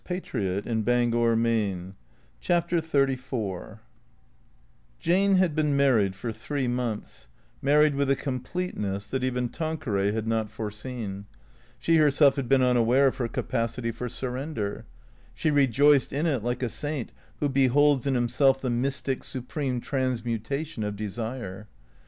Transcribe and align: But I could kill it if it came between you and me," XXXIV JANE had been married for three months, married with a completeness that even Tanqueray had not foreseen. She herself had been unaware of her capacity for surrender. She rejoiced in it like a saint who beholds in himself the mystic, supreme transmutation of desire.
But 0.03 0.13
I 0.15 0.19
could 0.21 0.31
kill 0.31 0.41
it 0.41 0.47
if 0.65 0.65
it 0.65 0.65
came 0.65 0.81
between 1.11 1.13
you 1.13 1.31
and 1.31 1.43
me," 1.43 1.93
XXXIV 2.41 3.79
JANE 4.99 5.35
had 5.35 5.53
been 5.55 5.77
married 5.77 6.15
for 6.15 6.31
three 6.33 6.67
months, 6.67 7.27
married 7.61 7.93
with 7.93 8.09
a 8.09 8.15
completeness 8.15 9.05
that 9.11 9.23
even 9.23 9.47
Tanqueray 9.49 10.11
had 10.11 10.25
not 10.25 10.49
foreseen. 10.49 11.27
She 11.77 11.97
herself 11.97 12.35
had 12.37 12.49
been 12.49 12.63
unaware 12.63 13.05
of 13.05 13.17
her 13.17 13.27
capacity 13.27 13.91
for 13.91 14.09
surrender. 14.09 14.85
She 15.35 15.51
rejoiced 15.51 16.11
in 16.11 16.25
it 16.25 16.43
like 16.43 16.63
a 16.63 16.69
saint 16.69 17.11
who 17.39 17.47
beholds 17.47 18.07
in 18.07 18.15
himself 18.15 18.59
the 18.59 18.71
mystic, 18.71 19.23
supreme 19.23 19.79
transmutation 19.79 20.83
of 20.83 20.95
desire. 20.95 21.67